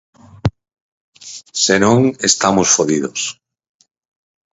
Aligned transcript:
Se 1.63 1.75
non, 1.83 1.99
estamos 2.29 2.67
fodidos. 2.75 3.21